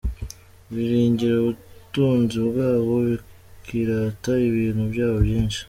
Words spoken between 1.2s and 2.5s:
ubutunzi